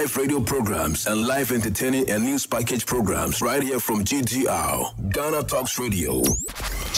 [0.00, 5.44] live radio programs and live entertaining and news package programs right here from GTR, Ghana
[5.44, 6.20] Talks Radio.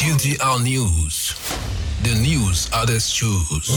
[0.00, 1.36] GTR News.
[2.04, 3.68] The news others choose.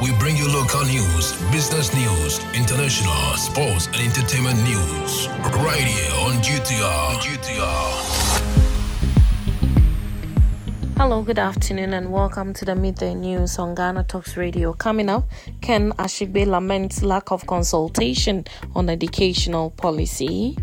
[0.00, 5.28] We bring you local news, business news, international, sports, and entertainment news.
[5.60, 7.20] Right here on GTR.
[7.20, 8.23] GTR.
[11.04, 14.72] Hello, good afternoon, and welcome to the midday news on Ghana Talks Radio.
[14.72, 15.28] Coming up,
[15.60, 20.56] Ken Ashigbey laments lack of consultation on educational policy.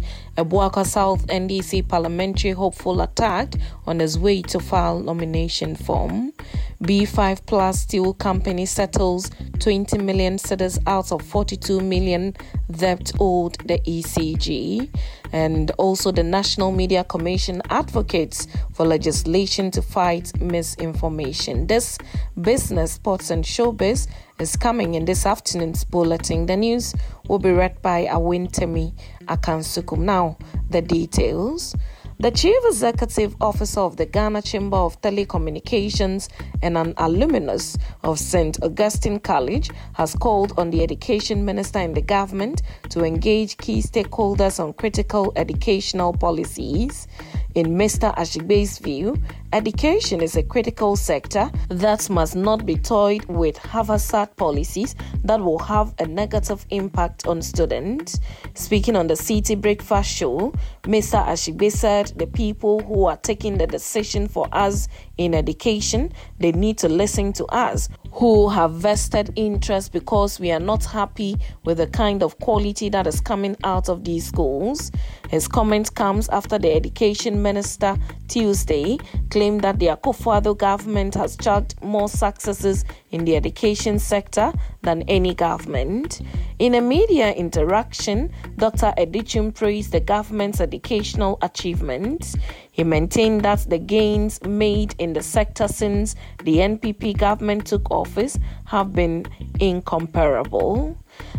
[0.44, 6.34] Abuakwa South NDC parliamentary hopeful attacked on his way to file nomination form.
[6.82, 12.36] B5 Plus Steel Company settles 20 million cedis out of 42 million
[12.72, 14.90] debt owed the ECG.
[15.32, 21.68] And also, the National Media Commission advocates for legislation to fight misinformation.
[21.68, 22.00] This
[22.42, 24.08] business, sports, and showbiz
[24.42, 26.48] is coming in this afternoon's bulletin.
[26.48, 26.96] The news
[27.28, 28.92] will be read by Awentemi
[29.26, 30.00] Akansukum.
[30.00, 30.38] Now,
[30.70, 31.76] the details.
[32.20, 36.30] The Chief Executive Officer of the Ghana Chamber of Telecommunications
[36.62, 38.62] and an alumnus of St.
[38.64, 44.60] Augustine College has called on the Education Minister and the government to engage key stakeholders
[44.64, 47.08] on critical educational policies.
[47.54, 48.16] In Mr.
[48.16, 49.22] Ashigbey's view,
[49.52, 55.60] education is a critical sector that must not be toyed with haphazard policies that will
[55.60, 58.22] have a negative impact on students.
[58.54, 61.26] Speaking on the City Breakfast Show, Mr.
[61.26, 66.78] Ashigbey said the people who are taking the decision for us in education, they need
[66.80, 71.88] to listen to us who have vested interest because we are not happy with the
[71.88, 74.92] kind of quality that is coming out of these schools.
[75.30, 77.98] His comment comes after the education minister
[78.28, 78.98] Tuesday
[79.30, 84.52] claimed that the Akufo-Addo government has chugged more successes in the education sector
[84.82, 86.22] than any government.
[86.60, 88.94] In a media interaction, Dr.
[88.98, 92.36] Adutwum praised the government's educational achievements.
[92.72, 98.38] He maintained that the gains made in the sector since the NPP government took office
[98.66, 99.26] have been
[99.60, 100.98] incomparable.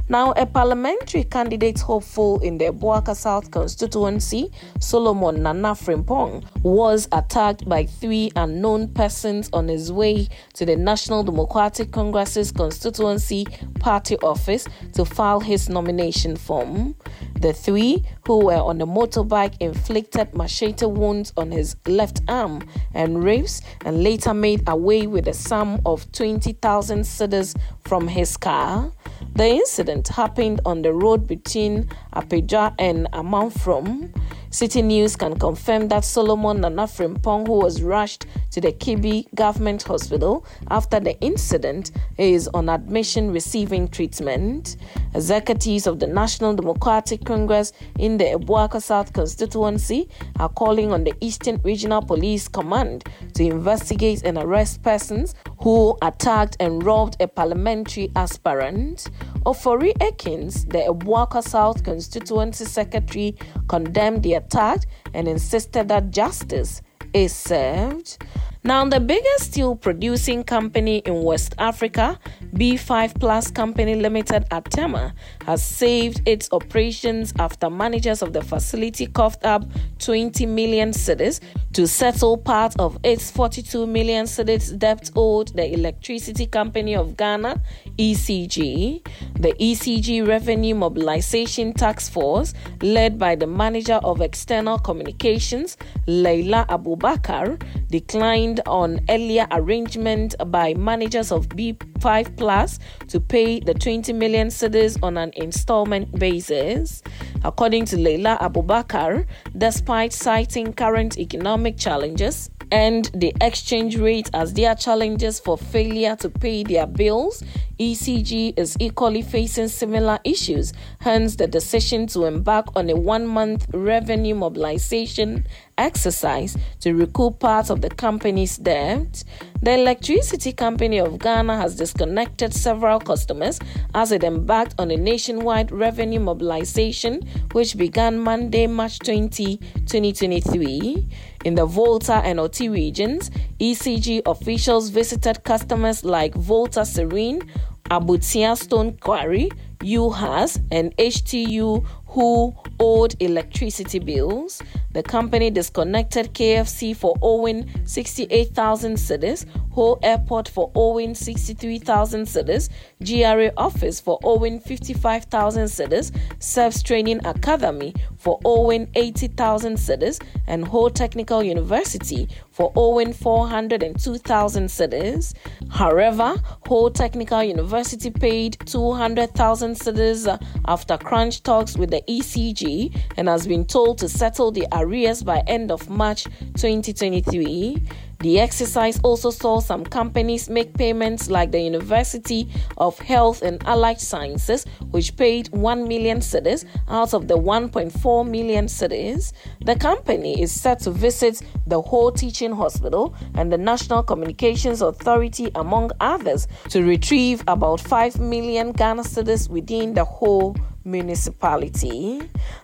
[0.09, 7.67] Now, a parliamentary candidate hopeful in the Abuakwa South constituency, Solomon Nana Frimpong, was attacked
[7.69, 13.47] by three unknown persons on his way to the National Democratic Congress's constituency
[13.81, 16.95] party office to file his nomination form.
[17.41, 23.23] The three, who were on a motorbike, inflicted machete wounds on his left arm and
[23.25, 28.93] ribs and later made away with a sum of 20,000 cedis from his car.
[29.35, 34.15] The incident happened on the road between Apedwa and Amanfrom.
[34.53, 39.83] City News can confirm that Solomon Nana Frimpong, who was rushed to the Kibi Government
[39.83, 44.77] Hospital after the incident, is on admission receiving treatment.
[45.15, 50.07] Executives of the National Democratic Congress in the Abuakwa South constituency
[50.39, 56.59] are calling on the Eastern Regional Police Command to investigate and arrest persons who attacked
[56.61, 59.09] and robbed a parliamentary aspirant.
[59.45, 63.35] Ofori Ekins, the Abuakwa South constituency secretary,
[63.67, 64.83] condemned the attack
[65.15, 66.81] and insisted that justice
[67.13, 68.19] is served.
[68.65, 72.17] Now, the biggest steel producing company in West Africa,
[72.55, 75.15] B5 Plus Company Limited at Tema,
[75.45, 79.65] has saved its operations after managers of the facility coughed up
[79.99, 81.41] 20 million cedis
[81.73, 87.61] to settle part of its 42 million cedis debt owed the Electricity Company of Ghana,
[87.99, 89.05] ECG.
[89.41, 97.61] The ECG Revenue Mobilization Task Force, led by the manager of external communications, Leila Abubakar,
[97.91, 104.99] declined on earlier arrangement by managers of B5 Plus to pay the 20 million cedis
[105.03, 107.03] on an installment basis.
[107.45, 109.27] According to Leila Abubakar,
[109.57, 116.31] despite citing current economic challenges, and the exchange rate as their challenges for failure to
[116.31, 117.45] pay their bills,
[117.83, 123.67] ECG is equally facing similar issues, hence, the decision to embark on a one month
[123.75, 125.45] revenue mobilization
[125.77, 129.25] exercise to recoup part of the company's debt.
[129.63, 133.59] The Electricity Company of Ghana has disconnected several customers
[133.95, 141.09] as it embarked on a nationwide revenue mobilization, which began Monday, March 20, 2023.
[141.45, 147.43] In the Volta and Oti regions, ECG officials visited customers like Volta Serene,
[147.91, 149.51] Abutia Stone Quarry,
[149.81, 154.61] UHAS, and HTU who owed electricity bills.
[154.91, 162.69] The company disconnected KFC for owing 68,000 cedis, Ho Airport for owing 63,000 cedis,
[163.03, 170.89] GRA Office for owing 55,000 cedis, Self Training Academy for owing 80,000 cedis, and Ho
[170.89, 175.33] Technical University for owing 402,000 cedis.
[175.71, 176.35] However,
[176.67, 180.27] Ho Technical University paid 200,000 cedis
[180.67, 182.72] after crunch talks with the ECG
[183.17, 186.25] and has been told to settle the arrears by end of March
[186.57, 187.83] 2023.
[188.23, 192.49] The exercise also saw some companies make payments like the University
[192.79, 198.67] of Health and Allied Sciences, which paid 1 million cedis out of the 1.4 million
[198.67, 199.33] cedis.
[199.65, 205.51] The company is set to visit the Ho Teaching Hospital and the National Communications Authority,
[205.57, 210.55] among others, to retrieve about 5 million Ghana cedis within the whole
[210.85, 212.21] municipality.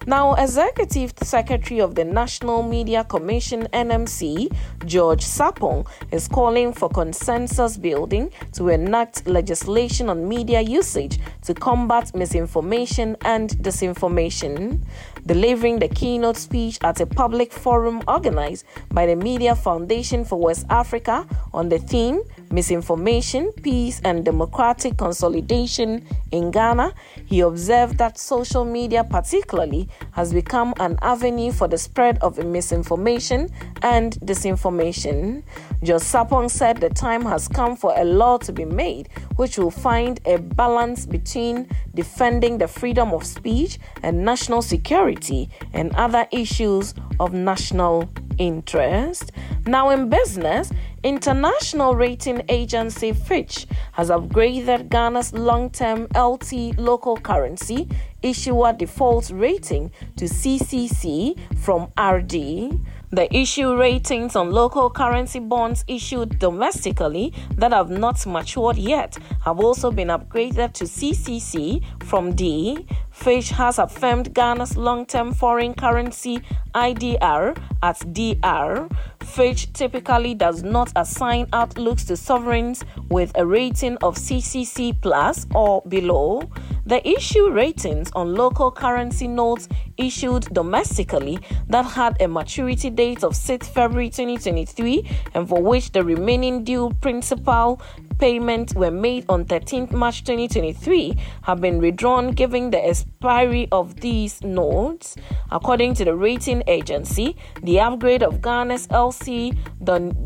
[0.06, 4.52] Now, Executive Secretary of the National Media Commission NMC,
[4.86, 12.14] George Sarpong, is calling for consensus building to enact legislation on media usage to combat
[12.14, 14.80] misinformation and disinformation.
[15.26, 20.64] Delivering the keynote speech at a public forum organized by the Media Foundation for West
[20.70, 26.94] Africa on the theme Misinformation, Peace, and Democratic Consolidation in Ghana,
[27.26, 33.50] he observed that social media, particularly, has become an avenue for the spread of misinformation
[33.82, 35.42] and disinformation.
[35.82, 39.70] George Sarpong said the time has come for a law to be made which will
[39.70, 46.94] find a balance between defending the freedom of speech and national security and other issues
[47.20, 49.32] of national interest.
[49.66, 50.70] Now, in business,
[51.02, 57.88] international rating agency Fitch has upgraded Ghana's long term LT local currency
[58.22, 62.80] issuer default rating to CCC from RD.
[63.10, 69.60] The issue ratings on local currency bonds issued domestically that have not matured yet have
[69.60, 72.86] also been upgraded to CCC from D.
[73.10, 76.40] Fitch has affirmed Ghana's long term foreign currency
[76.74, 78.88] IDR at DR.
[79.20, 85.82] Fitch typically does not assign outlooks to sovereigns with a rating of CCC plus or
[85.88, 86.42] below.
[86.88, 89.68] The issue ratings on local currency notes
[89.98, 91.38] issued domestically
[91.68, 96.90] that had a maturity date of 6 February 2023 and for which the remaining due
[97.02, 97.82] principal
[98.18, 104.42] payments were made on 13th March 2023 have been redrawn, giving the expiry of these
[104.42, 105.16] notes.
[105.50, 109.56] According to the rating agency, the upgrade of Ghana's LC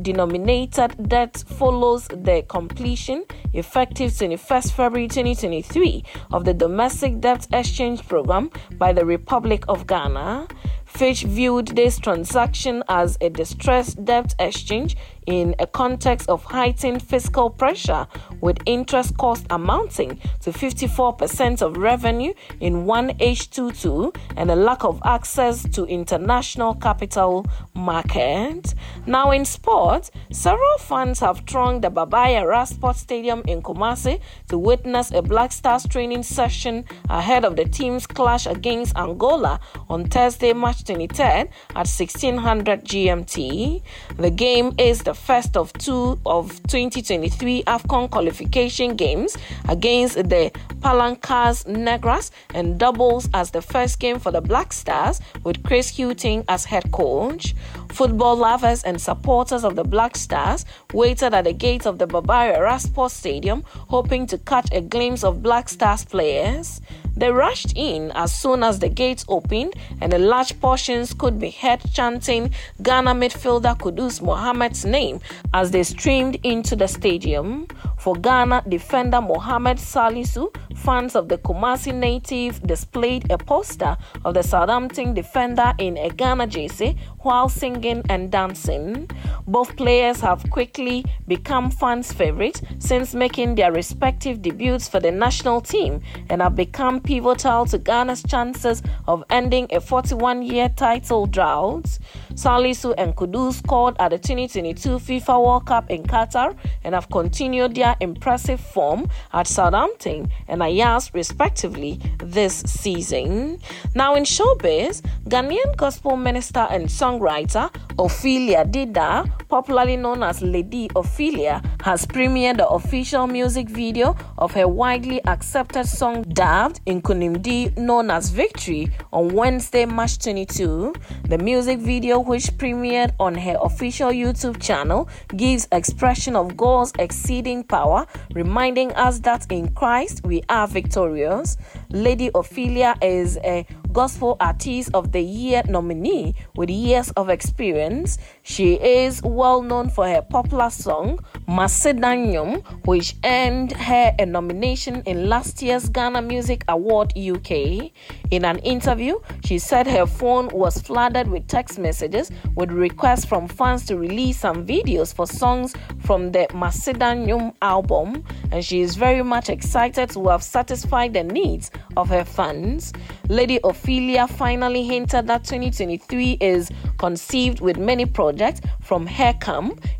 [0.02, 8.50] denominated debt follows the completion, effective 21st February 2023, of the domestic debt exchange program
[8.78, 10.48] by the Republic of Ghana.
[10.92, 14.94] Fitch viewed this transaction as a distressed debt exchange
[15.26, 18.06] in a context of heightened fiscal pressure,
[18.40, 25.62] with interest costs amounting to 54% of revenue in 1H22 and a lack of access
[25.70, 28.74] to international capital market.
[29.06, 34.58] Now, in sport, several fans have thronged the Baba Yara Sports Stadium in Kumasi to
[34.58, 40.52] witness a Black Stars training session ahead of the team's clash against Angola on Thursday,
[40.52, 43.82] March 23rd at 1600 GMT.
[44.16, 49.36] The game is the first of two of 2023 AFCON qualification games
[49.68, 50.50] against the
[50.80, 56.44] Palancas Negras and doubles as the first game for the Black Stars with Chris Hughton
[56.48, 57.54] as head coach.
[57.90, 62.52] Football lovers and supporters of the Black Stars waited at the gates of the Baba
[62.52, 66.80] Yara Sports Stadium hoping to catch a glimpse of Black Stars players.
[67.16, 71.50] They rushed in as soon as the gates opened, and in large portions could be
[71.50, 72.52] heard chanting
[72.82, 75.20] Ghana midfielder Kudus Mohammed's name
[75.52, 77.68] as they streamed into the stadium.
[78.02, 84.42] For Ghana defender Mohamed Salisu, fans of the Kumasi native displayed a poster of the
[84.42, 89.08] Southampton defender in a Ghana jersey while singing and dancing.
[89.46, 95.60] Both players have quickly become fans' favorites since making their respective debuts for the national
[95.60, 101.98] team and have become pivotal to Ghana's chances of ending a 41 year title drought.
[102.34, 107.76] Salisu and Kudus scored at the 2022 FIFA World Cup in Qatar and have continued
[107.76, 113.58] their impressive form at Southampton and Ajax, respectively, this season.
[113.94, 121.62] Now, in showbiz, Ghanaian gospel minister and songwriter Ophelia Dida, popularly known as Lady Ophelia,
[121.82, 128.10] has premiered the official music video of her widely accepted song dubbed in Kunimdi known
[128.10, 130.94] as Victory on Wednesday, March 22.
[131.28, 137.64] The music video, which premiered on her official YouTube channel, gives expression of God's exceeding
[137.64, 141.56] power, reminding us that in Christ we are victorious.
[141.90, 148.16] Lady Ophelia is a Gospel Artist of the Year nominee with years of experience.
[148.44, 155.28] She is well known for her popular song Macedonium, which earned her a nomination in
[155.28, 157.90] last year's Ghana Music Award UK.
[158.30, 163.46] In an interview, she said her phone was flooded with text messages with requests from
[163.46, 169.22] fans to release some videos for songs from the Macedonium album, and she is very
[169.22, 172.92] much excited to have satisfied the needs of her fans.
[173.28, 176.70] Lady Ophelia finally hinted that 2023 is
[177.02, 179.34] conceived with many projects from her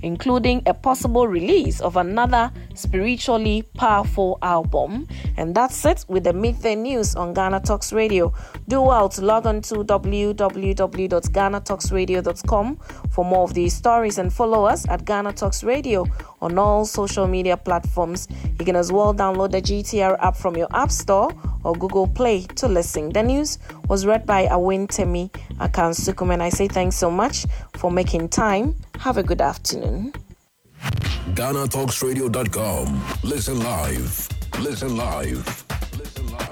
[0.02, 5.09] including a possible release of another spiritually powerful album.
[5.37, 8.32] And that's it with the Midday News on Ghana Talks Radio.
[8.68, 12.76] Do well to log on to www.ghanatalksradio.com
[13.11, 16.06] for more of these stories and follow us at Ghana Talks Radio
[16.40, 18.28] on all social media platforms.
[18.61, 21.32] You can as well download the GTR app from your App Store
[21.64, 23.11] or Google Play to listen.
[23.12, 28.28] The news was read by Awentemi Akansukum, and I say thanks so much for making
[28.28, 28.75] time.
[28.99, 30.12] Have a good afternoon.
[31.35, 33.04] GhanaTalksRadio.com.
[33.23, 34.28] Listen live.
[34.59, 35.72] Listen live.